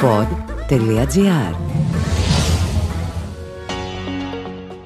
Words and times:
pod.gr 0.00 1.54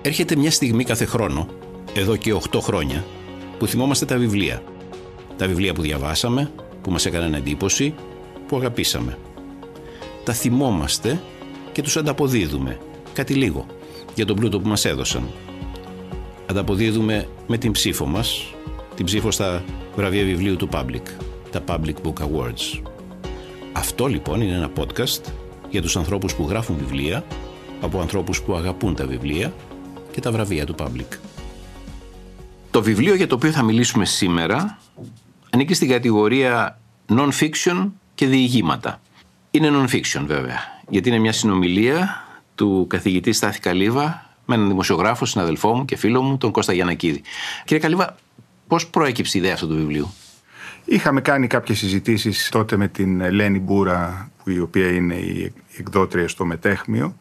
Έρχεται 0.02 0.36
μια 0.36 0.50
στιγμή 0.50 0.84
κάθε 0.84 1.04
χρόνο, 1.04 1.46
εδώ 1.94 2.16
και 2.16 2.34
8 2.50 2.60
χρόνια, 2.60 3.04
που 3.58 3.66
θυμόμαστε 3.66 4.04
τα 4.04 4.16
βιβλία. 4.16 4.62
Τα 5.36 5.46
βιβλία 5.46 5.72
που 5.72 5.82
διαβάσαμε, 5.82 6.50
που 6.82 6.90
μας 6.90 7.06
έκαναν 7.06 7.34
εντύπωση, 7.34 7.94
που 8.46 8.56
αγαπήσαμε. 8.56 9.18
Τα 10.24 10.32
θυμόμαστε 10.32 11.20
και 11.72 11.82
τους 11.82 11.96
ανταποδίδουμε, 11.96 12.78
κάτι 13.12 13.34
λίγο, 13.34 13.66
για 14.14 14.26
τον 14.26 14.36
πλούτο 14.36 14.60
που 14.60 14.68
μας 14.68 14.84
έδωσαν. 14.84 15.28
Ανταποδίδουμε 16.46 17.28
με 17.46 17.58
την 17.58 17.72
ψήφο 17.72 18.06
μας, 18.06 18.54
την 18.94 19.04
ψήφο 19.04 19.30
στα 19.30 19.64
βραβεία 19.96 20.24
βιβλίου 20.24 20.56
του 20.56 20.68
Public, 20.72 21.06
τα 21.50 21.64
Public 21.66 21.94
Book 22.04 22.22
Awards. 22.22 22.91
Αυτό 23.82 24.06
λοιπόν 24.06 24.40
είναι 24.40 24.54
ένα 24.54 24.70
podcast 24.76 25.20
για 25.70 25.82
τους 25.82 25.96
ανθρώπους 25.96 26.34
που 26.34 26.46
γράφουν 26.48 26.76
βιβλία, 26.76 27.24
από 27.80 28.00
ανθρώπους 28.00 28.42
που 28.42 28.54
αγαπούν 28.54 28.94
τα 28.94 29.06
βιβλία 29.06 29.52
και 30.12 30.20
τα 30.20 30.32
βραβεία 30.32 30.66
του 30.66 30.74
Public. 30.78 31.18
Το 32.70 32.82
βιβλίο 32.82 33.14
για 33.14 33.26
το 33.26 33.34
οποίο 33.34 33.50
θα 33.50 33.62
μιλήσουμε 33.62 34.04
σήμερα 34.04 34.78
ανήκει 35.50 35.74
στην 35.74 35.88
κατηγορία 35.88 36.80
non-fiction 37.08 37.90
και 38.14 38.26
διηγήματα. 38.26 39.00
Είναι 39.50 39.70
non-fiction 39.72 40.22
βέβαια, 40.26 40.58
γιατί 40.88 41.08
είναι 41.08 41.18
μια 41.18 41.32
συνομιλία 41.32 42.24
του 42.54 42.86
καθηγητή 42.88 43.32
Στάθη 43.32 43.60
Καλύβα 43.60 44.26
με 44.46 44.54
έναν 44.54 44.68
δημοσιογράφο, 44.68 45.24
συναδελφό 45.24 45.74
μου 45.74 45.84
και 45.84 45.96
φίλο 45.96 46.22
μου, 46.22 46.36
τον 46.36 46.50
Κώστα 46.50 46.72
Γιανακίδη. 46.72 47.22
Κύριε 47.64 47.82
Καλύβα, 47.82 48.16
πώς 48.66 48.86
προέκυψε 48.86 49.38
η 49.38 49.40
ιδέα 49.40 49.54
αυτού 49.54 49.68
του 49.68 49.74
βιβλίου; 49.74 50.12
Είχαμε 50.84 51.20
κάνει 51.20 51.46
κάποιες 51.46 51.78
συζητήσεις 51.78 52.48
τότε 52.48 52.76
με 52.76 52.88
την 52.88 53.32
Λένη 53.32 53.58
Μπούρα, 53.58 54.30
που 54.44 54.50
η 54.50 54.58
οποία 54.58 54.92
είναι 54.92 55.14
η 55.14 55.52
εκδότρια 55.76 56.28
στο 56.28 56.44
Μετέχμιο 56.44 57.16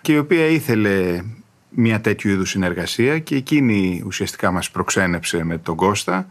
και 0.00 0.12
η 0.12 0.18
οποία 0.18 0.46
ήθελε 0.46 1.22
μια 1.68 2.00
τέτοιου 2.00 2.30
είδους 2.30 2.50
συνεργασία 2.50 3.18
και 3.18 3.36
εκείνη 3.36 4.02
ουσιαστικά 4.06 4.50
μας 4.50 4.70
προξένεψε 4.70 5.44
με 5.44 5.58
τον 5.58 5.76
Κώστα. 5.76 6.26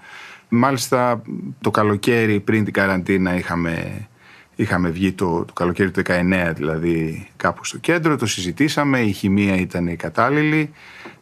Μάλιστα 0.50 1.22
το 1.62 1.72
καλοκαίρι 1.72 2.40
πριν 2.40 2.64
την 2.64 2.74
καραντίνα 2.74 3.38
είχαμε, 3.38 4.08
είχαμε 4.56 4.90
βγει 4.90 5.12
το, 5.12 5.46
το 5.46 5.54
καλοκαίρι 5.54 5.92
του 5.92 6.02
19 6.06 6.52
δηλαδή 6.56 7.28
κάπου 7.38 7.66
στο 7.66 7.78
κέντρο, 7.78 8.16
το 8.16 8.26
συζητήσαμε, 8.26 9.00
η 9.00 9.12
χημεία 9.12 9.56
ήταν 9.56 9.88
η 9.88 9.96
κατάλληλη. 9.96 10.70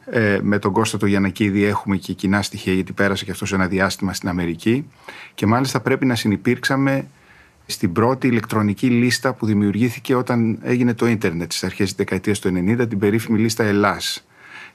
Ε, 0.06 0.40
με 0.42 0.60
τον 0.60 0.72
Κώστα 0.72 0.98
το 0.98 1.06
Γιανακίδη 1.06 1.64
έχουμε 1.64 1.98
και 1.98 2.14
κοινά 2.14 2.42
στοιχεία 2.42 2.74
γιατί 2.74 2.94
πέρασε 2.94 3.26
και 3.26 3.32
αυτός 3.32 3.54
ένα 3.54 3.68
διάστημα 3.68 4.14
στην 4.14 4.30
Αμερική 4.30 4.88
και 5.34 5.46
μάλιστα 5.46 5.80
πρέπει 5.80 6.06
να 6.06 6.16
συνεπήρξαμε 6.16 7.08
στην 7.66 7.92
πρώτη 7.92 8.28
ηλεκτρονική 8.28 8.88
λίστα 8.88 9.34
που 9.34 9.46
δημιουργήθηκε 9.46 10.16
όταν 10.16 10.60
έγινε 10.62 10.94
το 10.94 11.08
ίντερνετ 11.08 11.52
στις 11.52 11.64
αρχές 11.64 11.88
της 11.88 11.96
δεκαετίας 11.96 12.40
του 12.40 12.50
90, 12.50 12.86
την 12.90 13.00
περίφημη 13.00 13.40
λίστα 13.40 13.64
Ελλάς, 13.64 14.26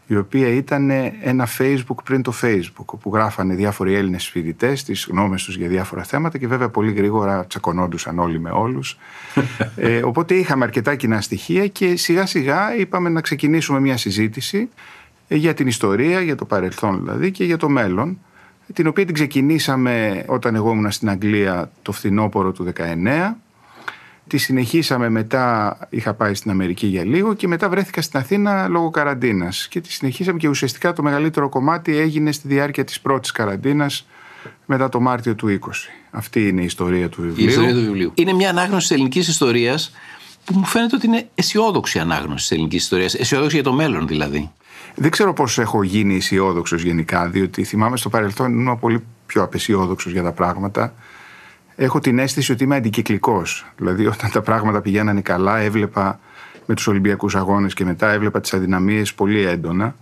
η 0.07 0.17
οποία 0.17 0.49
ήταν 0.49 0.91
ένα 1.23 1.49
facebook 1.59 1.97
πριν 2.05 2.23
το 2.23 2.33
facebook, 2.43 2.85
όπου 2.87 3.11
γράφανε 3.15 3.55
διάφοροι 3.55 3.95
Έλληνες 3.95 4.29
φοιτητές 4.29 4.85
τις 4.85 5.07
γνώμες 5.11 5.45
τους 5.45 5.57
για 5.57 5.69
διάφορα 5.69 6.03
θέματα 6.03 6.39
και 6.39 6.47
βέβαια 6.47 6.69
πολύ 6.69 6.93
γρήγορα 6.93 7.47
τσακωνόντουσαν 7.47 8.19
όλοι 8.19 8.41
με 8.41 8.51
όλους. 8.51 8.99
ε, 9.77 10.03
οπότε 10.03 10.35
είχαμε 10.35 10.65
αρκετά 10.65 10.95
κοινά 10.95 11.21
στοιχεία 11.21 11.67
και 11.67 11.97
σιγά 11.97 12.27
σιγά 12.27 12.77
είπαμε 12.77 13.09
να 13.09 13.21
ξεκινήσουμε 13.21 13.81
μια 13.81 13.97
συζήτηση 13.97 14.69
ε, 15.29 15.37
για 15.37 15.55
την 15.55 15.67
ιστορία, 15.67 16.21
για 16.21 16.37
το 16.37 16.45
παρελθόν 16.45 16.99
δηλαδή 16.99 17.31
και 17.31 17.45
για 17.45 17.57
το 17.57 17.69
μέλλον 17.69 18.19
την 18.73 18.87
οποία 18.87 19.05
την 19.05 19.15
ξεκινήσαμε 19.15 20.25
όταν 20.27 20.55
εγώ 20.55 20.71
ήμουν 20.71 20.91
στην 20.91 21.09
Αγγλία 21.09 21.71
το 21.83 21.93
φθινόπωρο 21.93 22.53
του 22.53 22.73
19. 22.77 23.35
Τη 24.29 24.39
συνεχίσαμε 24.39 25.09
μετά, 25.09 25.79
είχα 25.91 26.15
πάει 26.15 26.35
στην 26.35 26.51
Αμερική 26.51 26.87
για 26.87 27.05
λίγο 27.05 27.35
και 27.35 27.49
μετά 27.49 27.69
βρέθηκα 27.69 28.03
στην 28.03 28.19
Αθήνα 28.19 28.69
λόγω 28.69 28.91
καραντίνας. 28.91 29.69
Και 29.69 29.81
τη 29.81 29.93
συνεχίσαμε 29.93 30.39
και 30.39 30.49
ουσιαστικά 30.49 30.93
το 30.93 31.03
μεγαλύτερο 31.03 31.49
κομμάτι 31.49 31.97
έγινε 31.97 32.33
στη 32.33 32.49
διάρκεια 32.49 32.85
της 32.85 33.01
πρώτης 33.01 33.31
καραντίνας 33.31 34.07
μετά 34.67 34.89
το 34.89 35.01
Μάρτιο 35.01 35.35
του 35.35 35.49
20. 35.49 35.91
Αυτή 36.11 36.49
είναι 36.49 36.61
η 36.61 36.65
ιστορία 36.65 37.09
του 37.09 37.23
βιβλίου. 37.23 37.45
Η 37.45 37.49
ιστορία 37.49 37.73
του 37.73 37.81
βιβλίου. 37.81 38.13
Είναι 38.15 38.33
μια 38.33 38.51
ανάγνωση 38.51 38.87
της 38.87 38.97
ελληνικής 38.97 39.29
ιστορίας 39.29 39.93
που 40.45 40.59
μου 40.59 40.65
φαίνεται 40.65 40.97
ότι 40.97 41.07
είναι 41.07 41.29
αισιόδοξη 41.35 41.99
ανάγνωση 41.99 42.37
της 42.37 42.51
ελληνικής 42.51 42.83
ιστορίας. 42.83 43.15
Αισιόδοξη 43.15 43.55
για 43.55 43.65
το 43.65 43.73
μέλλον 43.73 44.07
δηλαδή. 44.07 44.51
Δεν 44.95 45.11
ξέρω 45.11 45.33
πώς 45.33 45.59
έχω 45.59 45.83
γίνει 45.83 46.17
αισιόδοξος 46.17 46.83
γενικά, 46.83 47.29
διότι 47.29 47.65
θυμάμαι 47.65 47.97
στο 47.97 48.09
παρελθόν 48.09 48.53
ήμουν 48.53 48.79
πολύ 48.79 49.03
πιο 49.27 49.43
απεσιόδοξος 49.43 50.13
για 50.13 50.23
τα 50.23 50.33
πράγματα. 50.33 50.95
Έχω 51.77 51.99
την 51.99 52.19
αίσθηση 52.19 52.53
ότι 52.53 52.65
είμαι 52.65 52.77
αντικυκλικός. 52.77 53.67
Δηλαδή, 53.77 54.07
όταν 54.07 54.31
τα 54.31 54.41
πράγματα 54.41 54.81
πηγαίνανε 54.81 55.21
καλά, 55.21 55.59
έβλεπα 55.59 56.21
με 56.67 56.75
τους 56.75 56.87
Ολυμπιακούς 56.87 57.37
Αγώνες 57.37 57.75
και 57.75 57.85
μετά 57.85 58.11
έβλεπα 58.11 58.41
τις 58.41 58.55
αδυναμίες 58.55 59.15
πολύ 59.15 59.47
έντονα. 59.47 59.95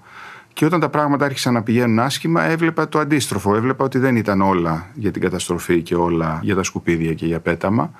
Και 0.53 0.65
όταν 0.65 0.81
τα 0.81 0.89
πράγματα 0.89 1.25
άρχισαν 1.25 1.53
να 1.53 1.63
πηγαίνουν 1.63 1.99
άσχημα, 1.99 2.45
έβλεπα 2.45 2.89
το 2.89 2.99
αντίστροφο. 2.99 3.57
Έβλεπα 3.57 3.85
ότι 3.85 3.99
δεν 3.99 4.17
ήταν 4.17 4.41
όλα 4.41 4.87
για 4.95 5.11
την 5.11 5.23
καταστροφή 5.23 5.83
και 5.83 5.95
όλα 5.95 6.39
για 6.43 6.55
τα 6.55 6.63
σκουπίδια 6.63 7.15
και 7.15 7.27
για 7.27 7.41
πέταμα. 7.41 7.91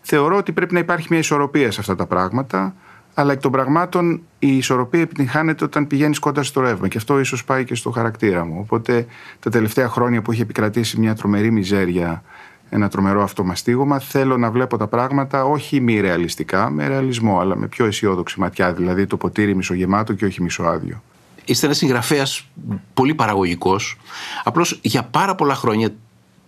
Θεωρώ 0.00 0.36
ότι 0.36 0.52
πρέπει 0.52 0.74
να 0.74 0.78
υπάρχει 0.78 1.06
μια 1.10 1.18
ισορροπία 1.18 1.70
σε 1.70 1.80
αυτά 1.80 1.94
τα 1.94 2.06
πράγματα 2.06 2.74
αλλά 3.14 3.32
εκ 3.32 3.40
των 3.40 3.52
πραγμάτων 3.52 4.22
η 4.38 4.56
ισορροπία 4.56 5.00
επιτυγχάνεται 5.00 5.64
όταν 5.64 5.86
πηγαίνεις 5.86 6.18
κοντά 6.18 6.42
στο 6.42 6.60
ρεύμα. 6.60 6.88
Και 6.88 6.98
αυτό 6.98 7.18
ίσως 7.18 7.44
πάει 7.44 7.64
και 7.64 7.74
στο 7.74 7.90
χαρακτήρα 7.90 8.44
μου. 8.44 8.58
Οπότε 8.60 9.06
τα 9.40 9.50
τελευταία 9.50 9.88
χρόνια 9.88 10.22
που 10.22 10.32
έχει 10.32 10.40
επικρατήσει 10.40 11.00
μια 11.00 11.14
τρομερή 11.14 11.50
μιζέρια, 11.50 12.22
ένα 12.68 12.88
τρομερό 12.88 13.22
αυτομαστίγωμα, 13.22 13.98
θέλω 13.98 14.36
να 14.36 14.50
βλέπω 14.50 14.76
τα 14.76 14.86
πράγματα 14.86 15.44
όχι 15.44 15.80
μη 15.80 16.00
ρεαλιστικά, 16.00 16.70
με 16.70 16.86
ρεαλισμό, 16.86 17.40
αλλά 17.40 17.56
με 17.56 17.66
πιο 17.66 17.86
αισιόδοξη 17.86 18.40
ματιά. 18.40 18.72
Δηλαδή 18.72 19.06
το 19.06 19.16
ποτήρι 19.16 19.54
μισογεμάτο 19.54 20.12
και 20.12 20.24
όχι 20.24 20.42
μισοάδιο. 20.42 21.02
Είστε 21.44 21.66
ένας 21.66 21.78
συγγραφέας 21.78 22.48
πολύ 22.94 23.14
παραγωγικός. 23.14 23.96
Απλώς 24.44 24.78
για 24.82 25.02
πάρα 25.02 25.34
πολλά 25.34 25.54
χρόνια 25.54 25.88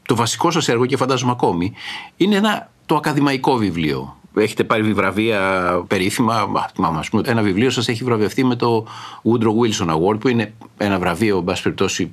το 0.02 0.16
βασικό 0.16 0.50
σας 0.50 0.68
έργο 0.68 0.86
και 0.86 0.96
φαντάζομαι 0.96 1.32
ακόμη 1.32 1.72
είναι 2.16 2.36
ένα 2.36 2.70
το 2.86 2.96
ακαδημαϊκό 2.96 3.56
βιβλίο 3.56 4.16
έχετε 4.40 4.64
πάρει 4.64 4.92
βραβεία 4.92 5.40
περίφημα. 5.86 6.46
Μα, 6.76 7.02
πούμε, 7.10 7.22
ένα 7.26 7.42
βιβλίο 7.42 7.70
σας 7.70 7.88
έχει 7.88 8.04
βραβευτεί 8.04 8.44
με 8.44 8.56
το 8.56 8.86
Woodrow 9.22 9.44
Wilson 9.44 9.88
Award, 9.88 10.20
που 10.20 10.28
είναι 10.28 10.52
ένα 10.76 10.98
βραβείο, 10.98 11.38
εν 11.38 11.44
πάση 11.44 11.62
περιπτώσει, 11.62 12.10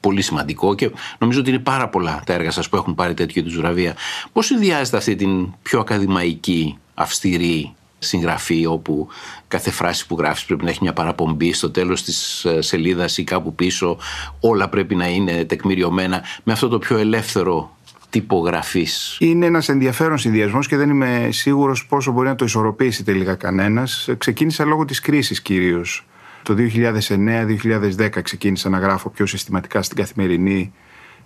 πολύ 0.00 0.22
σημαντικό 0.22 0.74
και 0.74 0.90
νομίζω 1.18 1.40
ότι 1.40 1.50
είναι 1.50 1.58
πάρα 1.58 1.88
πολλά 1.88 2.22
τα 2.26 2.32
έργα 2.32 2.50
σας 2.50 2.68
που 2.68 2.76
έχουν 2.76 2.94
πάρει 2.94 3.14
τέτοιου 3.14 3.40
είδους 3.40 3.56
βραβεία. 3.56 3.96
Πώς 4.32 4.46
συνδυάζετε 4.46 4.96
αυτή 4.96 5.16
την 5.16 5.52
πιο 5.62 5.80
ακαδημαϊκή, 5.80 6.78
αυστηρή 6.94 7.74
συγγραφή 7.98 8.66
όπου 8.66 9.08
κάθε 9.48 9.70
φράση 9.70 10.06
που 10.06 10.16
γράφεις 10.18 10.44
πρέπει 10.44 10.64
να 10.64 10.70
έχει 10.70 10.78
μια 10.82 10.92
παραπομπή 10.92 11.52
στο 11.52 11.70
τέλος 11.70 12.02
της 12.02 12.44
ε, 12.44 12.60
σελίδας 12.60 13.18
ή 13.18 13.24
κάπου 13.24 13.54
πίσω 13.54 13.98
όλα 14.40 14.68
πρέπει 14.68 14.94
να 14.94 15.08
είναι 15.08 15.44
τεκμηριωμένα 15.44 16.22
με 16.44 16.52
αυτό 16.52 16.68
το 16.68 16.78
πιο 16.78 16.98
ελεύθερο 16.98 17.76
τυπογραφή. 18.10 18.86
Είναι 19.18 19.46
ένας 19.46 19.68
ενδιαφέρον 19.68 20.18
συνδυασμός 20.18 20.66
και 20.66 20.76
δεν 20.76 20.90
είμαι 20.90 21.28
σίγουρος 21.32 21.86
πόσο 21.86 22.12
μπορεί 22.12 22.28
να 22.28 22.34
το 22.34 22.44
ισορροπήσει 22.44 23.04
τελικά 23.04 23.34
κανένας. 23.34 24.08
Ξεκίνησα 24.18 24.64
λόγω 24.64 24.84
της 24.84 25.00
κρίσης 25.00 25.42
κυρίως. 25.42 26.06
Το 26.46 26.54
2009-2010 26.58 28.22
ξεκίνησα 28.22 28.68
να 28.68 28.78
γράφω 28.78 29.10
πιο 29.10 29.26
συστηματικά 29.26 29.82
στην 29.82 29.96
καθημερινή, 29.96 30.72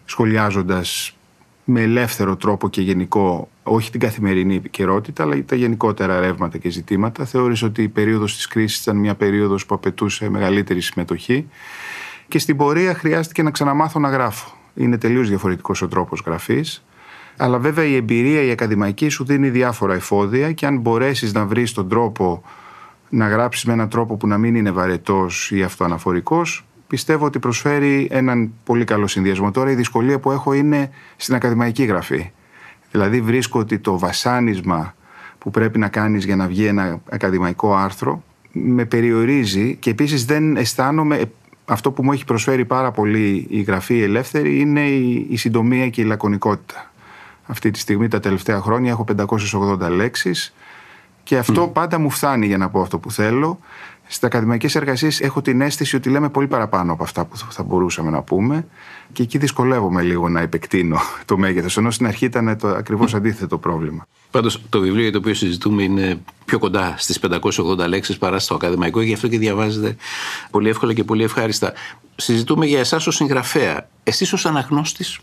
σχολιάζοντας 0.04 1.16
με 1.64 1.80
ελεύθερο 1.80 2.36
τρόπο 2.36 2.68
και 2.68 2.80
γενικό, 2.80 3.48
όχι 3.62 3.90
την 3.90 4.00
καθημερινή 4.00 4.56
επικαιρότητα, 4.56 5.22
αλλά 5.22 5.44
τα 5.44 5.56
γενικότερα 5.56 6.20
ρεύματα 6.20 6.58
και 6.58 6.70
ζητήματα. 6.70 7.24
Θεώρησα 7.24 7.66
ότι 7.66 7.82
η 7.82 7.88
περίοδος 7.88 8.36
της 8.36 8.46
κρίσης 8.46 8.80
ήταν 8.80 8.96
μια 8.96 9.14
περίοδος 9.14 9.66
που 9.66 9.74
απαιτούσε 9.74 10.28
μεγαλύτερη 10.28 10.80
συμμετοχή. 10.80 11.48
Και 12.28 12.38
στην 12.38 12.56
πορεία 12.56 12.94
χρειάστηκε 12.94 13.42
να 13.42 13.50
ξαναμάθω 13.50 13.98
να 14.00 14.08
γράφω 14.08 14.56
είναι 14.74 14.98
τελείως 14.98 15.28
διαφορετικός 15.28 15.82
ο 15.82 15.88
τρόπος 15.88 16.22
γραφής. 16.26 16.84
Αλλά 17.36 17.58
βέβαια 17.58 17.84
η 17.84 17.94
εμπειρία 17.94 18.42
η 18.42 18.50
ακαδημαϊκή 18.50 19.08
σου 19.08 19.24
δίνει 19.24 19.50
διάφορα 19.50 19.94
εφόδια 19.94 20.52
και 20.52 20.66
αν 20.66 20.78
μπορέσεις 20.78 21.32
να 21.32 21.46
βρεις 21.46 21.72
τον 21.72 21.88
τρόπο 21.88 22.42
να 23.10 23.28
γράψεις 23.28 23.64
με 23.64 23.72
έναν 23.72 23.88
τρόπο 23.88 24.16
που 24.16 24.26
να 24.26 24.38
μην 24.38 24.54
είναι 24.54 24.70
βαρετός 24.70 25.50
ή 25.50 25.62
αυτοαναφορικός, 25.62 26.64
πιστεύω 26.86 27.24
ότι 27.24 27.38
προσφέρει 27.38 28.08
έναν 28.10 28.52
πολύ 28.64 28.84
καλό 28.84 29.06
συνδυασμό. 29.06 29.50
Τώρα 29.50 29.70
η 29.70 29.74
δυσκολία 29.74 30.18
που 30.18 30.30
έχω 30.30 30.52
είναι 30.52 30.90
στην 31.16 31.34
ακαδημαϊκή 31.34 31.84
γραφή. 31.84 32.30
Δηλαδή 32.90 33.20
βρίσκω 33.20 33.58
ότι 33.58 33.78
το 33.78 33.98
βασάνισμα 33.98 34.94
που 35.38 35.50
πρέπει 35.50 35.78
να 35.78 35.88
κάνεις 35.88 36.24
για 36.24 36.36
να 36.36 36.46
βγει 36.46 36.64
ένα 36.64 37.00
ακαδημαϊκό 37.10 37.74
άρθρο 37.74 38.22
με 38.52 38.84
περιορίζει 38.84 39.76
και 39.76 39.90
επίσης 39.90 40.24
δεν 40.24 40.56
αισθάνομαι 40.56 41.30
αυτό 41.64 41.92
που 41.92 42.04
μου 42.04 42.12
έχει 42.12 42.24
προσφέρει 42.24 42.64
πάρα 42.64 42.90
πολύ 42.90 43.46
η 43.50 43.60
γραφή 43.60 44.02
ελεύθερη 44.02 44.60
είναι 44.60 44.88
η, 44.88 45.26
η 45.30 45.36
συντομία 45.36 45.88
και 45.88 46.00
η 46.00 46.04
λακωνικότητα. 46.04 46.90
Αυτή 47.46 47.70
τη 47.70 47.78
στιγμή 47.78 48.08
τα 48.08 48.20
τελευταία 48.20 48.60
χρόνια 48.60 48.90
έχω 48.90 49.04
580 49.52 49.78
λέξεις 49.90 50.54
και 51.30 51.38
αυτό 51.38 51.68
πάντα 51.68 51.98
μου 51.98 52.10
φτάνει 52.10 52.46
για 52.46 52.58
να 52.58 52.70
πω 52.70 52.80
αυτό 52.80 52.98
που 52.98 53.10
θέλω. 53.10 53.58
Στις 54.06 54.22
ακαδημαϊκές 54.22 54.74
εργασίες 54.74 55.20
έχω 55.20 55.42
την 55.42 55.60
αίσθηση 55.60 55.96
ότι 55.96 56.10
λέμε 56.10 56.28
πολύ 56.28 56.46
παραπάνω 56.46 56.92
από 56.92 57.02
αυτά 57.02 57.24
που 57.24 57.36
θα 57.36 57.62
μπορούσαμε 57.62 58.10
να 58.10 58.22
πούμε 58.22 58.66
και 59.12 59.22
εκεί 59.22 59.38
δυσκολεύομαι 59.38 60.02
λίγο 60.02 60.28
να 60.28 60.40
επεκτείνω 60.40 60.98
το 61.24 61.38
μέγεθος. 61.38 61.76
Ενώ 61.76 61.90
στην 61.90 62.06
αρχή 62.06 62.24
ήταν 62.24 62.58
το 62.58 62.68
ακριβώς 62.68 63.14
αντίθετο 63.14 63.58
πρόβλημα. 63.58 64.06
Πάντως 64.30 64.62
το 64.68 64.80
βιβλίο 64.80 65.02
για 65.02 65.12
το 65.12 65.18
οποίο 65.18 65.34
συζητούμε 65.34 65.82
είναι 65.82 66.20
πιο 66.44 66.58
κοντά 66.58 66.94
στις 66.98 67.20
580 67.50 67.88
λέξεις 67.88 68.18
παρά 68.18 68.38
στο 68.38 68.54
ακαδημαϊκό, 68.54 69.00
γι' 69.00 69.12
αυτό 69.12 69.28
και 69.28 69.38
διαβάζετε 69.38 69.96
πολύ 70.50 70.68
εύκολα 70.68 70.92
και 70.92 71.04
πολύ 71.04 71.22
ευχάριστα. 71.22 71.72
Συζητούμε 72.16 72.66
για 72.66 72.78
εσάς 72.78 73.06
ως 73.06 73.14
συγγραφέα. 73.14 73.88
Εσείς 74.04 74.32
ως 74.32 74.46
αναγνώστης, 74.46 75.18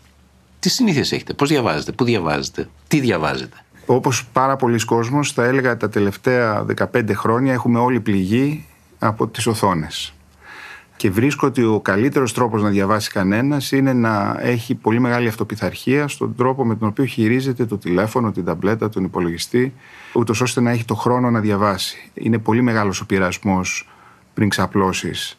τι 0.58 0.68
συνήθειες 0.68 1.12
έχετε, 1.12 1.32
πώς 1.32 1.48
διαβάζετε, 1.48 1.92
πού 1.92 2.04
διαβάζετε, 2.04 2.68
τι 2.88 3.00
διαβάζετε; 3.00 3.56
Όπως 3.90 4.26
πάρα 4.26 4.56
πολλοί 4.56 4.84
κόσμος, 4.84 5.32
θα 5.32 5.44
έλεγα 5.44 5.76
τα 5.76 5.88
τελευταία 5.88 6.64
15 6.92 7.14
χρόνια 7.14 7.52
έχουμε 7.52 7.78
όλοι 7.78 8.00
πληγεί 8.00 8.66
από 8.98 9.28
τις 9.28 9.46
οθόνες. 9.46 10.12
Και 10.96 11.10
βρίσκω 11.10 11.46
ότι 11.46 11.64
ο 11.64 11.80
καλύτερος 11.80 12.32
τρόπος 12.32 12.62
να 12.62 12.68
διαβάσει 12.68 13.10
κανένας 13.10 13.72
είναι 13.72 13.92
να 13.92 14.36
έχει 14.40 14.74
πολύ 14.74 15.00
μεγάλη 15.00 15.28
αυτοπιθαρχία 15.28 16.08
στον 16.08 16.34
τρόπο 16.34 16.64
με 16.64 16.76
τον 16.76 16.88
οποίο 16.88 17.04
χειρίζεται 17.04 17.66
το 17.66 17.78
τηλέφωνο, 17.78 18.32
την 18.32 18.44
ταμπλέτα, 18.44 18.88
τον 18.88 19.04
υπολογιστή, 19.04 19.74
ούτως 20.12 20.40
ώστε 20.40 20.60
να 20.60 20.70
έχει 20.70 20.84
το 20.84 20.94
χρόνο 20.94 21.30
να 21.30 21.40
διαβάσει. 21.40 22.10
Είναι 22.14 22.38
πολύ 22.38 22.62
μεγάλος 22.62 23.00
ο 23.00 23.06
πειρασμός 23.06 23.88
πριν 24.34 24.48
ξαπλώσεις 24.48 25.37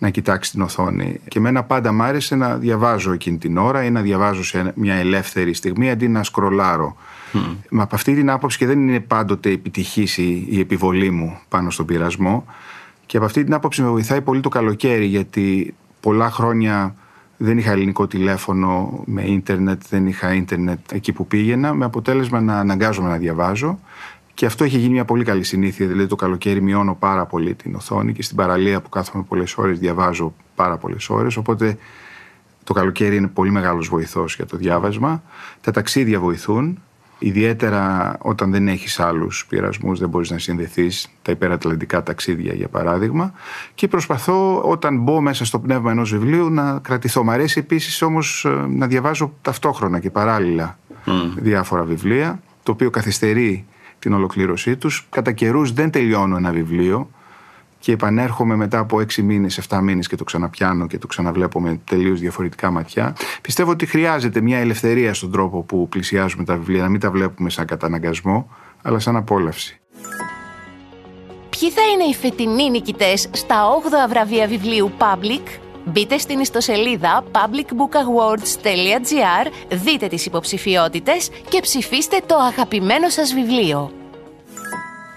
να 0.00 0.10
κοιτάξει 0.10 0.50
την 0.50 0.62
οθόνη. 0.62 1.20
Και 1.28 1.38
εμένα 1.38 1.62
πάντα 1.62 1.92
μ' 1.92 2.02
άρεσε 2.02 2.34
να 2.34 2.56
διαβάζω 2.56 3.12
εκείνη 3.12 3.38
την 3.38 3.58
ώρα 3.58 3.84
ή 3.84 3.90
να 3.90 4.00
διαβάζω 4.00 4.44
σε 4.44 4.72
μια 4.74 4.94
ελεύθερη 4.94 5.54
στιγμή 5.54 5.90
αντί 5.90 6.08
να 6.08 6.22
σκρολάρω. 6.22 6.96
Mm. 7.32 7.38
Με 7.70 7.82
από 7.82 7.94
αυτή 7.94 8.14
την 8.14 8.30
άποψη 8.30 8.58
και 8.58 8.66
δεν 8.66 8.88
είναι 8.88 9.00
πάντοτε 9.00 9.50
επιτυχής 9.50 10.18
η 10.18 10.56
επιβολή 10.60 11.10
μου 11.10 11.38
πάνω 11.48 11.70
στον 11.70 11.86
πειρασμό. 11.86 12.44
Και 13.06 13.16
από 13.16 13.26
αυτή 13.26 13.44
την 13.44 13.54
άποψη 13.54 13.82
με 13.82 13.88
βοηθάει 13.88 14.20
πολύ 14.20 14.40
το 14.40 14.48
καλοκαίρι, 14.48 15.06
γιατί 15.06 15.74
πολλά 16.00 16.30
χρόνια 16.30 16.94
δεν 17.36 17.58
είχα 17.58 17.70
ελληνικό 17.70 18.06
τηλέφωνο 18.06 19.02
με 19.06 19.22
ίντερνετ, 19.22 19.82
δεν 19.88 20.06
είχα 20.06 20.34
ίντερνετ 20.34 20.92
εκεί 20.92 21.12
που 21.12 21.26
πήγαινα, 21.26 21.74
με 21.74 21.84
αποτέλεσμα 21.84 22.40
να 22.40 22.58
αναγκάζομαι 22.58 23.08
να 23.08 23.16
διαβάζω. 23.16 23.78
Και 24.34 24.46
αυτό 24.46 24.64
έχει 24.64 24.78
γίνει 24.78 24.92
μια 24.92 25.04
πολύ 25.04 25.24
καλή 25.24 25.42
συνήθεια. 25.42 25.86
Δηλαδή, 25.86 26.08
το 26.08 26.16
καλοκαίρι 26.16 26.62
μειώνω 26.62 26.94
πάρα 26.94 27.26
πολύ 27.26 27.54
την 27.54 27.74
οθόνη 27.74 28.12
και 28.12 28.22
στην 28.22 28.36
παραλία 28.36 28.80
που 28.80 28.88
κάθομαι 28.88 29.24
πολλές 29.28 29.56
ώρες 29.56 29.78
διαβάζω 29.78 30.34
πάρα 30.54 30.76
πολλές 30.76 31.10
ώρες. 31.10 31.36
Οπότε 31.36 31.78
το 32.64 32.72
καλοκαίρι 32.72 33.16
είναι 33.16 33.26
πολύ 33.26 33.50
μεγάλος 33.50 33.88
βοηθός 33.88 34.36
για 34.36 34.46
το 34.46 34.56
διάβασμα. 34.56 35.22
Τα 35.60 35.70
ταξίδια 35.70 36.20
βοηθούν. 36.20 36.78
Ιδιαίτερα 37.22 38.16
όταν 38.20 38.50
δεν 38.50 38.68
έχεις 38.68 39.00
άλλους 39.00 39.46
πειρασμούς, 39.48 39.98
δεν 39.98 40.08
μπορείς 40.08 40.30
να 40.30 40.38
συνδεθείς 40.38 41.10
τα 41.22 41.32
υπερατλαντικά 41.32 42.02
ταξίδια 42.02 42.54
για 42.54 42.68
παράδειγμα 42.68 43.32
και 43.74 43.88
προσπαθώ 43.88 44.60
όταν 44.60 44.98
μπω 44.98 45.20
μέσα 45.20 45.44
στο 45.44 45.58
πνεύμα 45.58 45.90
ενός 45.90 46.10
βιβλίου 46.10 46.50
να 46.50 46.78
κρατηθώ. 46.78 47.24
Μ' 47.24 47.30
αρέσει 47.30 47.58
επίσης 47.58 48.02
όμως 48.02 48.44
ε, 48.44 48.66
να 48.68 48.86
διαβάζω 48.86 49.32
ταυτόχρονα 49.42 49.98
και 49.98 50.10
παράλληλα 50.10 50.78
διάφορα 51.36 51.82
βιβλία 51.82 52.40
το 52.62 52.72
οποίο 52.72 52.90
καθυστερεί 52.90 53.66
την 54.00 54.12
ολοκλήρωσή 54.12 54.76
τους. 54.76 55.06
Κατά 55.10 55.32
καιρούς 55.32 55.72
δεν 55.72 55.90
τελειώνω 55.90 56.36
ένα 56.36 56.50
βιβλίο 56.50 57.10
και 57.78 57.92
επανέρχομαι 57.92 58.56
μετά 58.56 58.78
από 58.78 59.00
έξι 59.00 59.22
μήνες, 59.22 59.58
7 59.68 59.80
μήνες 59.82 60.08
και 60.08 60.16
το 60.16 60.24
ξαναπιάνω 60.24 60.86
και 60.86 60.98
το 60.98 61.06
ξαναβλέπω 61.06 61.60
με 61.60 61.80
τελείως 61.84 62.20
διαφορετικά 62.20 62.70
ματιά. 62.70 63.16
Πιστεύω 63.40 63.70
ότι 63.70 63.86
χρειάζεται 63.86 64.40
μια 64.40 64.58
ελευθερία 64.58 65.14
στον 65.14 65.32
τρόπο 65.32 65.62
που 65.62 65.88
πλησιάζουμε 65.88 66.44
τα 66.44 66.56
βιβλία, 66.56 66.82
να 66.82 66.88
μην 66.88 67.00
τα 67.00 67.10
βλέπουμε 67.10 67.50
σαν 67.50 67.66
καταναγκασμό, 67.66 68.50
αλλά 68.82 68.98
σαν 68.98 69.16
απόλαυση. 69.16 69.80
Ποιοι 71.50 71.70
θα 71.70 71.82
είναι 71.94 72.04
οι 72.04 72.14
φετινοί 72.14 72.70
νικητές 72.70 73.28
στα 73.32 73.64
8 74.06 74.08
βραβεία 74.08 74.46
βιβλίου 74.46 74.90
Public; 74.98 75.42
Μπείτε 75.84 76.18
στην 76.18 76.40
ιστοσελίδα 76.40 77.24
publicbookawards.gr, 77.32 79.46
δείτε 79.68 80.06
τις 80.06 80.26
υποψηφιότητες 80.26 81.30
και 81.48 81.60
ψηφίστε 81.60 82.20
το 82.26 82.34
αγαπημένο 82.34 83.08
σας 83.08 83.34
βιβλίο 83.34 83.90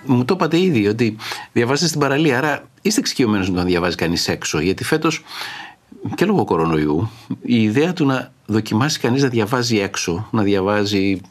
μου 0.06 0.26
το 0.26 0.34
είπατε 0.34 0.60
ήδη 0.60 0.88
ότι 0.88 1.16
διαβάζετε 1.52 1.88
στην 1.88 2.00
παραλία, 2.00 2.38
άρα 2.38 2.64
είστε 2.82 3.00
εξοικειωμένος 3.00 3.50
να 3.50 3.64
διαβάζει 3.64 3.96
κανείς 3.96 4.28
έξω. 4.28 4.60
Γιατί 4.60 4.84
φέτος 4.84 5.24
και 6.16 6.26
λόγω 6.26 6.46
κορονοϊού 6.46 7.10
η 7.42 7.64
ιδέα 7.64 7.94
του 7.94 8.06
να 8.06 8.32
δοκιμάσει 8.46 9.00
κανείς 9.00 9.24
να 9.24 9.30
διαβάζει 9.30 9.80
έξω, 9.80 10.28
να 10.32 10.42
διαβάζει 10.42 11.22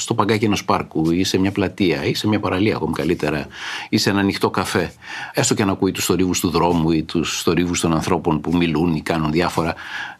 στο 0.00 0.14
παγκάκι 0.14 0.44
ενός 0.44 0.64
πάρκου 0.64 1.10
ή 1.10 1.24
σε 1.24 1.38
μια 1.38 1.52
πλατεία 1.52 2.04
ή 2.04 2.14
σε 2.14 2.28
μια 2.28 2.40
παραλία, 2.40 2.76
ακόμη 2.76 2.92
καλύτερα, 2.92 3.46
ή 3.88 3.98
σε 3.98 4.10
ένα 4.10 4.20
ανοιχτό 4.20 4.50
καφέ, 4.50 4.92
έστω 5.34 5.54
και 5.54 5.64
να 5.64 5.72
ακούει 5.72 5.92
τους 5.92 6.04
θορύβους 6.04 6.40
του 6.40 6.50
δρόμου 6.50 6.90
ή 6.90 7.02
τους 7.02 7.42
θορύβους 7.42 7.80
των 7.80 7.94
ανθρώπων 7.94 8.40
που 8.40 8.56
μιλούν 8.56 8.94
ή 8.94 9.00
κάνουν 9.00 9.30
διάφορα. 9.30 9.74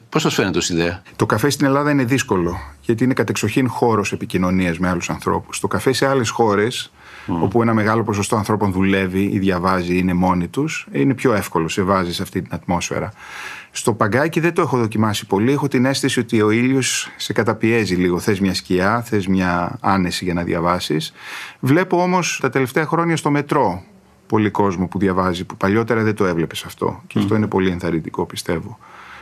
Πώς 0.09 0.23
σας 0.23 0.35
φαίνεται 0.35 0.59
ως 0.59 0.69
ιδέα, 0.69 1.03
Το 1.17 1.27
καφέ 1.27 1.51
στην 1.51 1.67
Ελλάδα 1.67 1.91
είναι 1.91 2.05
δύσκολο, 2.05 2.57
γιατί 2.81 3.05
είναι 3.05 3.15
κατεξοχήν 3.15 3.69
χώρος 3.69 4.13
επικοινωνίας 4.13 4.79
με 4.79 4.89
άλλους 4.89 5.11
ανθρώπους. 5.11 5.61
Το 5.61 5.69
καφέ 5.69 5.93
σε 5.93 6.07
άλλες 6.07 6.29
χώρες 6.29 6.91
mm. 7.31 7.43
όπου 7.43 7.63
ένα 7.63 7.75
μεγάλο 7.75 8.03
ποσοστό 8.03 8.37
ανθρώπων 8.37 8.73
δουλεύει 8.73 9.23
ή 9.33 9.39
διαβάζει 9.39 9.93
ή 9.95 9.99
είναι 9.99 10.15
μόνοι 10.15 10.49
τους, 10.49 10.87
είναι 10.93 11.15
πιο 11.15 11.33
εύκολο, 11.33 11.69
σε 11.69 11.83
βάζει 11.83 12.13
σε 12.15 12.23
αυτή 12.23 12.43
την 12.43 12.55
ατμόσφαιρα. 12.55 13.13
Στο 13.71 13.95
παγκάκι 13.95 14.41
δεν 14.41 14.55
το 14.55 14.63
έχω 14.63 14.79
δοκιμάσει 14.79 15.27
πολύ. 15.27 15.53
Έχω 15.53 15.69
την 15.69 15.85
αίσθηση 15.85 16.21
ότι 16.21 16.43
ο 16.43 16.51
ήλιος 16.51 17.11
σε 17.17 17.33
καταπιέζει 17.33 17.95
λίγο. 17.95 18.19
Θες 18.19 18.41
μια 18.41 18.55
σκιά, 18.55 19.03
θες 19.03 19.27
μια 19.27 19.79
άνεση 19.81 20.25
για 20.25 20.35
να 20.35 20.43
διαβάσεις. 20.43 21.13
Βλέπω 21.61 22.03
όμως 22.03 22.39
τα 22.43 22.51
τελευταία 22.51 22.87
χρόνια 22.87 23.17
στο 23.17 23.31
μετρό 23.31 23.83
πολύ 24.27 24.51
κόσμο 24.51 24.87
που 24.87 24.99
διαβάζει, 24.99 25.45
που 25.45 25.57
παλιότερα 25.57 26.03
δεν 26.03 26.15
το 26.15 26.25
έβλεπες 26.25 26.65
αυτό. 26.65 27.03
Και 27.07 27.19
αυτό 27.19 27.35
είναι 27.35 27.47
πολύ 27.47 27.71
ενθαρρυντικό, 27.71 28.27
πιστεύω. 28.27 28.79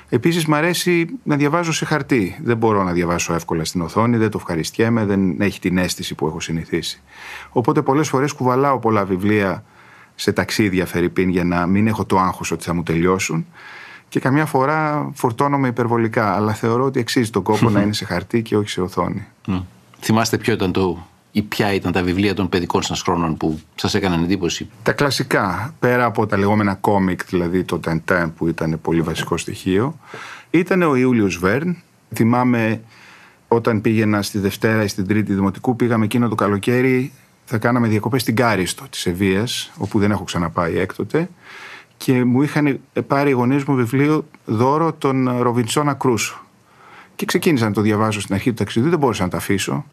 Επίσης, 0.09 0.47
μου 0.47 0.55
αρέσει 0.55 1.07
να 1.23 1.37
διαβάζω 1.37 1.73
σε 1.73 1.85
χαρτί. 1.85 2.39
Δεν 2.43 2.57
μπορώ 2.57 2.83
να 2.83 2.93
διαβάσω 2.93 3.35
εύκολα 3.35 3.65
στην 3.65 3.81
οθόνη, 3.81 4.17
δεν 4.17 4.31
το 4.31 4.39
ευχαριστιέμαι, 4.41 5.05
δεν 5.05 5.41
έχει 5.41 5.61
την 5.61 5.79
αίσθηση 5.79 6.15
που 6.15 6.27
έχω 6.27 6.41
συνηθίσει. 6.41 7.03
Οπότε, 7.51 7.83
πολλές 7.83 8.09
φορές 8.09 8.33
κουβαλάω 8.33 8.79
πολλά 8.79 9.05
βιβλία 9.05 9.65
σε 10.15 10.33
ταξίδια, 10.33 10.87
Φερρυπίν, 10.87 11.29
για 11.29 11.45
να 11.45 11.67
μην 11.67 11.87
έχω 11.87 12.05
το 12.05 12.19
άγχος 12.19 12.51
ότι 12.51 12.65
θα 12.65 12.75
μου 12.75 12.83
τελειώσουν. 12.83 13.47
Και 14.09 14.21
καμιά 14.21 14.47
φορά 14.47 15.11
φορτώνομαι 15.15 15.69
υπερβολικά, 15.69 16.35
αλλά 16.35 16.53
θεωρώ 16.53 16.85
ότι 16.85 16.99
αξίζει 16.99 17.31
τον 17.31 17.43
κόπο 17.43 17.71
να 17.71 17.81
είναι 17.83 17.93
σε 17.93 18.05
χαρτί 18.05 18.43
και 18.43 18.57
όχι 18.57 18.69
σε 18.69 18.81
οθόνη. 18.81 19.27
Θυμάστε 20.01 20.39
ποιο 20.39 20.53
ήταν 20.53 20.73
το 20.73 21.07
ή 21.39 21.43
ποια 21.43 21.73
ήταν 21.73 21.93
τα 21.93 22.03
βιβλία 22.03 22.35
των 22.35 22.49
παιδικών 22.49 22.83
σας 22.83 23.03
χρόνων 23.03 23.37
που 23.37 23.61
σας 23.75 23.95
έκαναν 23.95 24.23
εντύπωση; 24.23 24.69
Τα 24.83 24.93
κλασικά, 24.93 25.75
πέρα 25.79 26.05
από 26.05 26.27
τα 26.27 26.37
λεγόμενα 26.37 26.75
κόμικ, 26.75 27.25
δηλαδή 27.27 27.65
το 27.65 27.79
Τεντέν 27.79 28.35
που 28.35 28.49
ήταν 28.49 28.79
πολύ 28.83 29.01
βασικό 29.01 29.37
στοιχείο, 29.37 29.99
ήταν 30.51 30.83
ο 30.83 30.95
Ιούλιος 30.95 31.39
Βέρν. 31.39 31.77
Θυμάμαι 32.15 32.81
όταν 33.49 33.81
πήγαινα 33.81 34.23
στη 34.23 34.39
Δευτέρα 34.39 34.83
ή 34.83 34.89
στην 34.89 35.07
Τρίτη 35.07 35.35
Δημοτικού, 35.35 35.77
πήγαμε 35.77 36.05
εκείνο 36.05 36.29
το 36.29 36.35
καλοκαίρι, 36.35 37.13
θα 37.45 37.59
κάναμε 37.59 37.89
διακοπές 37.89 38.23
στην 38.23 38.37
Κάριστο 38.37 38.85
της 38.91 39.07
Ευβίας, 39.07 39.73
όπου 39.79 39.99
δεν 39.99 40.11
έχω 40.11 40.25
ξαναπάει 40.25 40.79
έκτοτε, 40.79 41.29
και 41.97 42.25
μου 42.25 42.43
είχαν 42.43 42.81
πάρει 43.07 43.31
οι 43.31 43.33
γονείς 43.33 43.65
μου 43.65 43.75
βιβλίο 43.75 44.25
δώρο 44.45 44.93
τον 44.93 45.41
Ροβινσόνα 45.41 45.95
Κρούσο. 45.95 46.41
Και 47.15 47.27
ξεκίνησα 47.27 47.65
να 47.65 47.73
το 47.73 47.81
διαβάζω 47.81 48.21
στην 48.21 48.35
αρχή 48.35 48.49
του 48.49 48.57
ταξιδιού, 48.57 48.91
δεν 48.91 48.99
μπορούσα 48.99 49.23
να 49.23 49.29
το 49.29 49.37
αφήσω. 49.37 49.85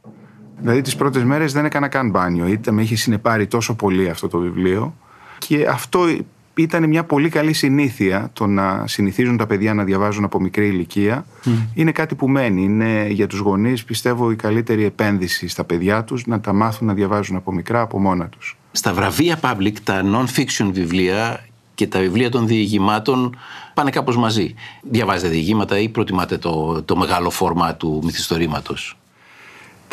Δηλαδή 0.60 0.82
τις 0.82 0.96
πρώτες 0.96 1.24
μέρες 1.24 1.54
δεν 1.54 1.66
έκανα 1.66 1.88
καν 1.88 2.10
μπάνιο. 2.10 2.48
Είτε 2.48 2.72
με 2.72 2.82
είχε 2.82 2.96
συνεπάρει 2.96 3.48
τόσο 3.48 3.76
πολύ 3.76 4.10
αυτό 4.10 4.28
το 4.28 4.40
βιβλίο. 4.40 4.96
Και 5.38 5.68
αυτό 5.68 6.08
ήταν 6.56 6.88
μια 6.88 7.04
πολύ 7.04 7.30
καλή 7.30 7.54
συνήθεια 7.54 8.30
το 8.34 8.48
να 8.48 8.88
συνηθίζουν 8.88 9.38
τα 9.38 9.48
παιδιά 9.48 9.74
να 9.74 9.84
διαβάζουν 9.84 10.24
από 10.24 10.40
μικρή 10.40 10.68
ηλικία. 10.68 11.26
Είναι 11.74 11.92
κάτι 11.92 12.16
που 12.16 12.28
μένει. 12.30 12.64
Είναι 12.64 13.08
για 13.10 13.28
τους 13.28 13.40
γονείς, 13.40 13.84
πιστεύω, 13.84 14.32
η 14.32 14.36
καλύτερη 14.36 14.84
επένδυση 14.84 15.48
στα 15.48 15.64
παιδιά 15.64 16.04
τους 16.04 16.26
να 16.26 16.40
τα 16.40 16.54
μάθουν 16.54 16.88
να 16.88 16.94
διαβάζουν 16.94 17.36
από 17.36 17.52
μικρά 17.52 17.82
από 17.82 18.00
μόνα 18.00 18.28
τους. 18.28 18.58
Στα 18.72 18.94
βραβεία 18.94 19.40
public, 19.42 19.74
τα 19.84 20.02
non-fiction 20.04 20.70
βιβλία 20.72 21.46
και 21.76 21.88
τα 21.88 22.00
βιβλία 22.00 22.30
των 22.30 22.48
διηγημάτων 22.48 23.38
πάνε 23.74 23.90
κάπως 23.90 24.18
μαζί. 24.18 24.54
Διαβάζετε 24.82 25.28
διηγήματα 25.28 25.80
ή 25.80 25.90
προτιμάτε 25.90 26.38
το, 26.38 26.84
το 26.84 26.96
μεγάλο 26.96 27.30
φόρμα 27.30 27.76
του 27.76 28.02
μυθιστορήματος; 28.04 28.98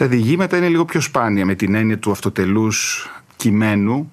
Τα 0.03 0.09
διηγήματα 0.09 0.57
είναι 0.57 0.69
λίγο 0.69 0.85
πιο 0.85 1.01
σπάνια 1.01 1.47
με 1.47 1.55
την 1.55 1.75
έννοια 1.75 1.99
του 1.99 2.11
αυτοτελούς 2.11 3.09
κειμένου. 3.37 4.13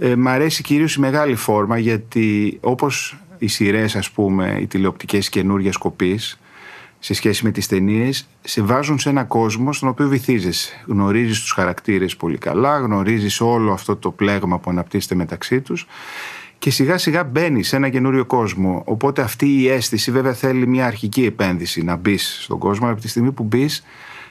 Ε, 0.00 0.16
μ' 0.16 0.28
αρέσει 0.28 0.62
κυρίως 0.62 0.94
η 0.94 1.00
μεγάλη 1.00 1.34
φόρμα 1.34 1.78
γιατί 1.78 2.58
όπως 2.60 3.16
οι 3.38 3.46
σειρές, 3.46 3.96
ας 3.96 4.10
πούμε, 4.10 4.58
οι 4.60 4.66
τηλεοπτικές 4.66 5.28
καινούργια 5.28 5.72
σκοπής 5.72 6.38
σε 6.98 7.14
σχέση 7.14 7.44
με 7.44 7.50
τις 7.50 7.66
ταινίες, 7.66 8.28
σε 8.40 8.62
βάζουν 8.62 8.98
σε 8.98 9.08
ένα 9.08 9.24
κόσμο 9.24 9.72
στον 9.72 9.88
οποίο 9.88 10.08
βυθίζεσαι. 10.08 10.82
Γνωρίζεις 10.86 11.40
τους 11.40 11.52
χαρακτήρες 11.52 12.16
πολύ 12.16 12.38
καλά, 12.38 12.78
γνωρίζεις 12.78 13.40
όλο 13.40 13.72
αυτό 13.72 13.96
το 13.96 14.10
πλέγμα 14.10 14.58
που 14.58 14.70
αναπτύσσεται 14.70 15.14
μεταξύ 15.14 15.60
τους 15.60 15.86
και 16.58 16.70
σιγά 16.70 16.98
σιγά 16.98 17.24
μπαίνει 17.24 17.62
σε 17.62 17.76
ένα 17.76 17.88
καινούριο 17.88 18.24
κόσμο. 18.24 18.82
Οπότε 18.86 19.22
αυτή 19.22 19.60
η 19.60 19.68
αίσθηση 19.68 20.10
βέβαια 20.10 20.32
θέλει 20.32 20.66
μια 20.66 20.86
αρχική 20.86 21.24
επένδυση 21.24 21.82
να 21.82 21.96
μπεις 21.96 22.38
στον 22.42 22.58
κόσμο, 22.58 22.84
αλλά 22.84 22.92
από 22.92 23.02
τη 23.02 23.08
στιγμή 23.08 23.32
που 23.32 23.42
μπεις 23.42 23.84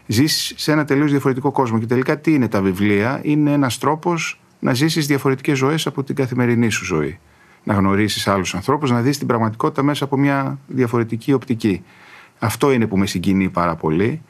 ζήσει 0.06 0.54
σε 0.58 0.72
ένα 0.72 0.86
τελείως 0.86 1.12
διαφορετικό 1.12 1.52
κόσμο. 1.52 1.80
Και 1.80 1.86
τελικά 1.86 2.20
τι 2.20 2.34
είναι 2.34 2.48
τα 2.48 2.62
βιβλία, 2.62 3.20
είναι 3.24 3.52
ένας 3.52 3.78
τρόπος 3.78 4.40
να 4.60 4.74
ζήσεις 4.74 5.08
διαφορετικές 5.08 5.58
ζωές 5.58 5.88
από 5.88 6.04
την 6.04 6.16
καθημερινή 6.16 6.70
σου 6.70 6.86
ζωή. 6.86 7.20
να 7.64 7.74
γνωρίσεις 7.74 8.28
άλλους 8.28 8.56
ανθρώπους, 8.56 8.92
να 8.92 9.02
δεις 9.02 9.18
την 9.18 9.28
πραγματικότητα 9.28 9.84
μέσα 9.84 10.04
από 10.04 10.18
μια 10.18 10.60
διαφορετική 10.68 11.34
οπτική. 11.34 11.84
Αυτό 12.40 12.72
είναι 12.72 12.88
που 12.88 12.98
με 12.98 13.06
συγκινεί 13.06 13.50
πάρα 13.50 13.76
πολύ. 13.76 14.22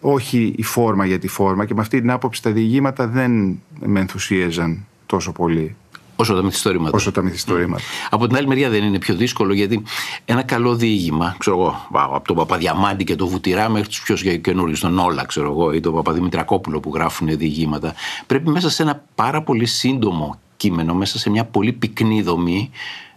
Όχι 0.00 0.54
η 0.56 0.62
φόρμα 0.62 1.06
για 1.06 1.18
τη 1.18 1.28
φόρμα 1.28 1.64
και 1.64 1.74
με 1.74 1.80
αυτή 1.80 2.00
την 2.00 2.10
άποψη 2.10 2.42
τα 2.42 2.50
διηγήματα 2.50 3.06
δεν 3.06 3.60
με 3.80 4.00
ενθουσίαζαν 4.00 4.86
τόσο 5.06 5.32
πολύ. 5.32 5.76
Όσο 6.16 6.34
τα 6.34 6.42
μυθιστορήματα. 6.42 6.96
Όσο 6.96 7.12
τα 7.12 7.22
μυθιστορήματα. 7.22 7.82
Από 8.10 8.26
την 8.26 8.36
άλλη 8.36 8.46
μεριά 8.46 8.70
δεν 8.70 8.84
είναι 8.84 8.98
πιο 8.98 9.14
δύσκολο 9.14 9.54
γιατί 9.54 9.82
ένα 10.24 10.42
καλό 10.42 10.74
διήγημα, 10.74 11.34
ξέρω 11.38 11.58
εγώ, 11.58 11.88
από 11.92 12.26
τον 12.26 12.36
Παπαδιαμάντη 12.36 13.04
και 13.04 13.16
τον 13.16 13.28
Βουτυρά 13.28 13.68
μέχρι 13.68 13.88
τους 13.88 14.02
πιο 14.02 14.36
καινούριους, 14.36 14.80
τον 14.80 14.98
Όλα, 14.98 15.24
ξέρω 15.24 15.50
εγώ, 15.50 15.72
ή 15.72 15.80
τον 15.80 15.94
Παπαδημητρακόπουλο 15.94 16.80
που 16.80 16.90
γράφουν 16.94 17.36
διηγήματα, 17.36 17.94
πρέπει 18.26 18.50
μέσα 18.50 18.70
σε 18.70 18.82
ένα 18.82 19.02
πάρα 19.14 19.42
πολύ 19.42 19.66
σύντομο 19.66 20.38
κείμενο, 20.56 20.94
μέσα 20.94 21.18
σε 21.18 21.30
μια 21.30 21.44
πολύ 21.44 21.72
πυκνή 21.72 22.22
δομή, 22.22 22.70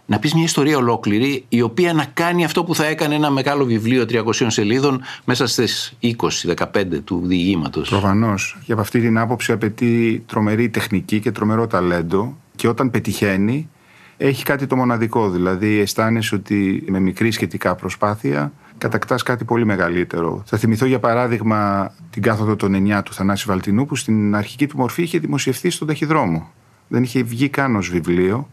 να 0.06 0.18
πεις 0.18 0.34
μια 0.34 0.44
ιστορία 0.44 0.76
ολόκληρη 0.76 1.44
η 1.48 1.60
οποία 1.60 1.92
να 1.92 2.04
κάνει 2.04 2.44
αυτό 2.44 2.64
που 2.64 2.74
θα 2.74 2.86
έκανε 2.86 3.14
ένα 3.14 3.30
μεγάλο 3.30 3.64
βιβλίο 3.64 4.04
300 4.08 4.46
σελίδων 4.46 5.02
μέσα 5.24 5.46
στις 5.46 5.96
20-15 6.02 7.02
του 7.04 7.22
διηγήματος. 7.24 7.88
Προφανώς. 7.88 8.58
Και 8.64 8.72
από 8.72 8.80
αυτή 8.80 9.00
την 9.00 9.18
άποψη 9.18 9.52
απαιτεί 9.52 10.22
τρομερή 10.26 10.68
τεχνική 10.68 11.20
και 11.20 11.32
τρομερό 11.32 11.66
ταλέντο 11.66 12.36
και 12.60 12.68
όταν 12.68 12.90
πετυχαίνει 12.90 13.70
έχει 14.16 14.44
κάτι 14.44 14.66
το 14.66 14.76
μοναδικό. 14.76 15.30
Δηλαδή 15.30 15.78
αισθάνεσαι 15.78 16.34
ότι 16.34 16.84
με 16.88 17.00
μικρή 17.00 17.30
σχετικά 17.30 17.74
προσπάθεια 17.74 18.52
κατακτάς 18.78 19.22
κάτι 19.22 19.44
πολύ 19.44 19.64
μεγαλύτερο. 19.64 20.42
Θα 20.46 20.58
θυμηθώ 20.58 20.86
για 20.86 20.98
παράδειγμα 20.98 21.92
την 22.10 22.22
κάθοδο 22.22 22.56
των 22.56 22.88
9 22.88 23.00
του 23.04 23.12
Θανάση 23.14 23.44
Βαλτινού 23.48 23.86
που 23.86 23.96
στην 23.96 24.34
αρχική 24.34 24.66
του 24.66 24.76
μορφή 24.76 25.02
είχε 25.02 25.18
δημοσιευθεί 25.18 25.70
στον 25.70 25.86
ταχυδρόμο. 25.86 26.52
Δεν 26.88 27.02
είχε 27.02 27.22
βγει 27.22 27.48
καν 27.48 27.76
ως 27.76 27.90
βιβλίο 27.90 28.48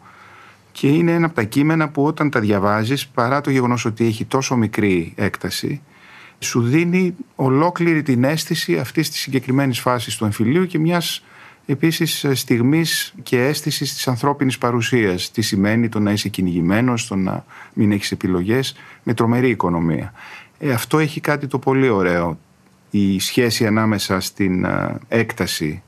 και 0.72 0.88
είναι 0.88 1.12
ένα 1.12 1.26
από 1.26 1.36
τα 1.36 1.44
κείμενα 1.44 1.90
που 1.90 2.04
όταν 2.04 2.30
τα 2.30 2.40
διαβάζεις 2.40 3.08
παρά 3.08 3.42
το 3.42 3.50
γεγονός 3.50 3.86
ότι 3.86 4.06
έχει 4.06 4.26
τόσο 4.26 4.56
μικρή 4.56 5.14
έκταση 5.16 5.82
σου 6.40 6.62
δίνει 6.62 7.16
ολόκληρη 7.36 8.02
την 8.02 8.24
αίσθηση 8.24 8.78
αυτής 8.78 9.10
της 9.10 9.20
συγκεκριμένης 9.20 9.80
φάσης 9.80 10.16
του 10.16 10.26
εμφυλίου 10.26 10.66
και 10.66 10.80
μιας 10.80 11.24
επίσης 11.68 12.26
στιγμής 12.34 13.14
και 13.24 13.46
αίσθησης 13.46 13.94
της 13.94 14.08
ανθρώπινης 14.08 14.58
παρουσίας. 14.58 15.32
Τι 15.32 15.42
σημαίνει 15.42 15.90
το 15.90 16.00
να 16.00 16.12
είσαι 16.12 16.30
κυνηγημένος, 16.30 17.08
το 17.08 17.16
να 17.16 17.46
μην 17.74 17.92
έχεις 17.92 18.12
επιλογές 18.12 18.76
με 19.04 19.14
τρομερή 19.14 19.50
οικονομία. 19.50 20.14
Ε, 20.60 20.72
αυτό 20.72 21.00
έχει 21.00 21.22
κάτι 21.22 21.48
το 21.48 21.60
πολύ 21.60 21.90
ωραίο. 21.90 22.40
Η 22.90 23.20
σχέση 23.20 23.66
ανάμεσα 23.66 24.20
στην 24.20 24.66
έκταση 25.08 25.82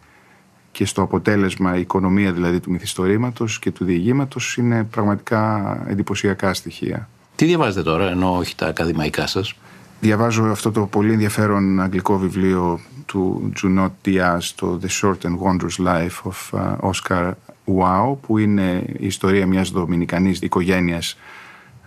και 0.71 0.85
στο 0.85 1.01
αποτέλεσμα 1.01 1.77
η 1.77 1.79
οικονομία 1.79 2.31
δηλαδή 2.31 2.59
του 2.59 2.71
μυθιστορήματος 2.71 3.59
και 3.59 3.71
του 3.71 3.85
διηγήματος 3.85 4.57
είναι 4.57 4.83
πραγματικά 4.83 5.77
εντυπωσιακά 5.87 6.53
στοιχεία. 6.53 7.09
Τι 7.35 7.45
διαβάζετε 7.45 7.83
τώρα 7.83 8.09
ενώ 8.09 8.37
όχι 8.37 8.55
τα 8.55 8.67
ακαδημαϊκά 8.67 9.27
σας; 9.27 9.55
Διαβάζω 9.99 10.43
αυτό 10.43 10.71
το 10.71 10.85
πολύ 10.85 11.13
ενδιαφέρον 11.13 11.81
αγγλικό 11.81 12.17
βιβλίο 12.17 12.79
του 13.05 13.51
Junot 13.61 13.89
Diaz, 14.05 14.39
το 14.55 14.79
The 14.83 14.87
Short 15.01 15.17
and 15.21 15.37
Wondrous 15.43 15.85
Life 15.85 16.31
of 16.31 16.59
uh, 16.59 16.91
Oscar 16.91 17.31
Wow, 17.65 18.17
που 18.21 18.37
είναι 18.37 18.83
η 18.99 19.05
ιστορία 19.05 19.47
μιας 19.47 19.69
δομινικανής 19.69 20.41
οικογένειας 20.41 21.17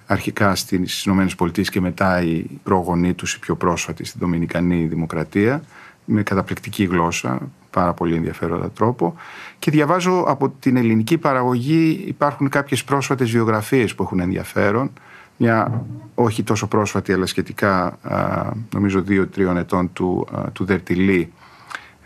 αρχικά 0.07 0.55
στις 0.55 1.05
ΗΠΑ 1.05 1.51
και 1.71 1.81
μετά 1.81 2.23
η 2.23 2.45
πρόγονή 2.63 3.15
τους, 3.15 3.35
η 3.35 3.39
πιο 3.39 3.57
πρόσφατη 3.57 4.05
στην 4.05 4.21
Δομινικανή 4.21 4.87
Δημοκρατία, 4.87 5.63
με 6.05 6.23
καταπληκτική 6.23 6.85
γλώσσα, 6.85 7.39
πάρα 7.71 7.93
πολύ 7.93 8.15
ενδιαφέροντα 8.15 8.71
τρόπο. 8.71 9.17
Και 9.59 9.71
διαβάζω 9.71 10.25
από 10.27 10.49
την 10.49 10.77
ελληνική 10.77 11.19
παραγωγή 11.19 12.05
υπάρχουν 12.07 12.49
κάποιες 12.49 12.85
πρόσφατες 12.85 13.31
βιογραφίες 13.31 13.95
που 13.95 14.03
έχουν 14.03 14.21
ενδιαφέρον 14.21 14.91
μια 15.37 15.85
όχι 16.15 16.43
τόσο 16.43 16.67
πρόσφατη 16.67 17.13
αλλά 17.13 17.27
σχετικά 17.27 17.99
νομίζω 18.75 19.03
δύο-τριών 19.03 19.57
ετών 19.57 19.93
του, 19.93 20.27
του 20.53 20.65
Δερτιλή 20.65 21.33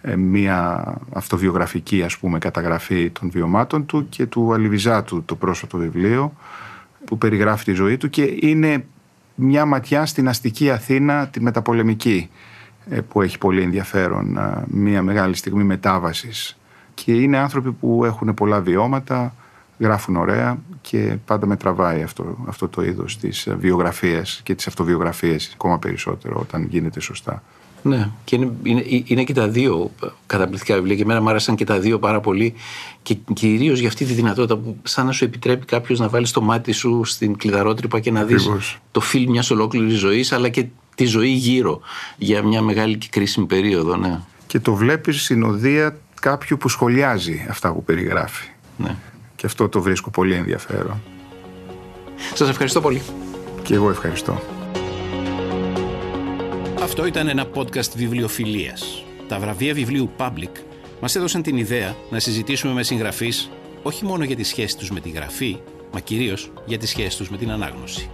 ε, 0.02 0.16
μια 0.16 0.85
αυτοβιογραφική 1.12 2.02
ας 2.02 2.18
πούμε 2.18 2.38
καταγραφή 2.38 3.11
των 3.11 3.30
βιωμάτων 3.30 3.87
του 3.87 4.09
και 4.09 4.26
του 4.26 4.52
Αλιβιζάτου 4.52 5.23
το 5.25 5.35
πρόσφατο 5.35 5.78
βιβλίο 5.78 6.33
που 7.04 7.18
περιγράφει 7.18 7.64
τη 7.64 7.73
ζωή 7.73 7.97
του 7.97 8.11
και 8.11 8.37
είναι 8.40 8.87
μια 9.35 9.64
ματιά 9.64 10.06
στην 10.06 10.28
αστική 10.28 10.71
Αθήνα 10.71 11.28
τη 11.28 11.40
μεταπολεμική 11.40 12.30
ε, 12.90 13.00
που 13.00 13.23
έχει 13.23 13.38
πολύ 13.38 13.62
ενδιαφέρον 13.62 14.38
μια 14.66 15.02
μεγάλη 15.02 15.35
στιγμή 15.37 15.64
μετάβασης. 15.64 16.59
Και 16.95 17.12
είναι 17.12 17.37
άνθρωποι 17.37 17.73
που 17.73 18.04
έχουν 18.04 18.35
πολλά 18.35 18.61
βιώματα 18.61 19.35
γράφουν 19.78 20.16
ωραία 20.16 20.59
και 20.80 21.16
πάντα 21.25 21.47
με 21.47 21.56
τραβάει 21.56 22.02
αυτό, 22.02 22.37
αυτό 22.47 22.68
το 22.68 22.83
είδος 22.83 23.18
της 23.18 23.49
βιογραφίας 23.59 24.40
και 24.42 24.54
της 24.54 24.66
αυτοβιογραφίας 24.66 25.50
ακόμα 25.52 25.78
περισσότερο 25.78 26.38
όταν 26.40 26.66
γίνεται 26.71 27.00
σωστά. 27.00 27.42
Ναι, 27.83 28.11
και 28.25 28.37
είναι, 28.37 28.52
είναι, 28.62 28.85
είναι 29.04 29.25
και 29.25 29.33
τα 29.33 29.49
δύο 29.49 29.90
καταπληκτικά 30.26 30.75
βιβλία 30.75 30.97
και 30.97 31.02
εμένα 31.02 31.21
μου 31.21 31.28
άρεσαν 31.28 31.54
και 31.54 31.64
τα 31.64 31.78
δύο 31.78 31.99
πάρα 31.99 32.21
πολύ 32.21 32.54
και 33.02 33.16
κυρίως 33.35 33.78
για 33.78 33.88
αυτή 33.88 34.04
τη 34.04 34.12
δυνατότητα 34.12 34.56
που 34.56 34.76
σαν 34.83 35.06
να 35.06 35.12
σου 35.12 35.25
επιτρέπει 35.25 35.64
κάποιος 35.64 35.99
να 35.99 36.09
βάλει 36.09 36.28
το 36.28 36.40
μάτι 36.40 36.73
σου 36.73 37.04
στην 37.04 37.37
κλειδαρότρυπα 37.37 38.00
και 38.00 38.11
να 38.11 38.25
δεις 38.25 38.50
το 38.90 39.00
φιλμ 39.00 39.30
μιας 39.30 39.50
ολόκληρης 39.50 39.99
ζωής, 39.99 40.33
αλλά 40.33 40.49
και 40.49 40.66
τη 40.95 41.04
ζωή 41.04 41.28
γύρω 41.28 41.80
για 42.16 42.42
μια 42.42 42.62
μεγάλη 42.62 42.97
και 42.97 43.09
κρίσιμη 43.11 43.47
περίοδο. 43.47 43.97
Ναι. 43.97 44.21
Και 44.47 44.61
το 44.61 44.75
βλέπεις 44.75 45.23
συνοδεία 45.23 45.97
κάποιου 46.21 46.56
που 46.56 46.68
σχολιάζει 46.68 47.47
αυτά 47.50 47.73
που 47.73 47.85
περιγράφει. 47.85 48.49
Ναι. 48.76 48.97
Και 49.36 49.46
αυτό 49.46 49.68
το 49.68 49.80
βρίσκω 49.80 50.10
πολύ 50.10 50.34
ενδιαφέρον. 50.34 51.02
Σας 52.34 52.48
ευχαριστώ 52.48 52.80
πολύ. 52.80 53.02
Και 53.62 53.74
εγώ 53.74 53.90
ευχαριστώ. 53.90 54.40
Αυτό 56.82 57.06
ήταν 57.06 57.28
ένα 57.28 57.46
podcast 57.54 57.90
βιβλιοφιλίας. 57.96 59.04
Τα 59.28 59.38
βραβεία 59.38 59.74
βιβλίου 59.74 60.10
Public 60.18 60.50
μας 61.00 61.16
έδωσαν 61.16 61.42
την 61.42 61.56
ιδέα 61.56 61.94
να 62.10 62.18
συζητήσουμε 62.18 62.72
με 62.72 62.82
συγγραφείς 62.82 63.50
όχι 63.82 64.04
μόνο 64.04 64.24
για 64.24 64.36
τη 64.36 64.42
σχέση 64.42 64.76
τους 64.76 64.90
με 64.90 65.00
τη 65.00 65.08
γραφή, 65.08 65.58
μα 65.92 66.00
κυρίως 66.00 66.52
για 66.64 66.78
τη 66.78 66.86
σχέση 66.86 67.16
τους 67.16 67.30
με 67.30 67.36
την 67.36 67.50
ανάγνωση. 67.50 68.10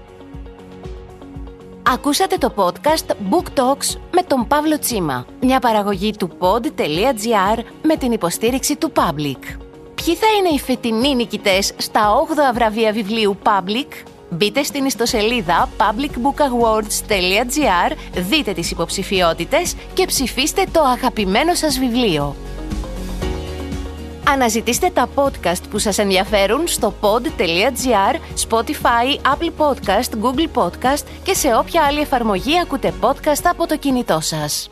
Ακούσατε 1.82 2.36
το 2.36 2.52
podcast 2.56 3.10
Book 3.30 3.60
Talks 3.60 4.00
με 4.12 4.22
τον 4.26 4.46
Παύλο 4.46 4.78
Τσίμα, 4.78 5.26
μια 5.40 5.58
παραγωγή 5.58 6.10
του 6.16 6.30
pod.gr 6.38 7.62
με 7.82 7.96
την 7.96 8.12
υποστήριξη 8.12 8.76
του 8.76 8.92
Public. 8.94 9.62
Ποιοι 10.04 10.14
θα 10.14 10.26
είναι 10.38 10.49
οι 10.49 10.59
φετινοί 10.59 11.14
νικητές 11.14 11.73
στα 11.76 12.12
8 12.50 12.54
βραβεία 12.54 12.92
βιβλίου 12.92 13.38
Public? 13.44 13.87
Μπείτε 14.30 14.62
στην 14.62 14.85
ιστοσελίδα 14.85 15.68
publicbookawards.gr, 15.78 17.92
δείτε 18.14 18.52
τις 18.52 18.71
υποψηφιότητες 18.71 19.75
και 19.94 20.06
ψηφίστε 20.06 20.64
το 20.73 20.80
αγαπημένο 20.80 21.54
σας 21.54 21.78
βιβλίο. 21.78 22.37
Αναζητήστε 24.28 24.90
τα 24.90 25.09
podcast 25.14 25.62
που 25.71 25.78
σας 25.78 25.99
ενδιαφέρουν 25.99 26.68
στο 26.68 26.94
pod.gr, 27.00 28.16
Spotify, 28.49 29.16
Apple 29.35 29.50
Podcast, 29.59 30.11
Google 30.23 30.49
Podcast 30.54 31.04
και 31.23 31.35
σε 31.35 31.56
όποια 31.56 31.82
άλλη 31.82 32.00
εφαρμογή 32.00 32.61
ακούτε 32.61 32.94
podcast 33.00 33.42
από 33.44 33.66
το 33.66 33.76
κινητό 33.76 34.21
σας. 34.21 34.71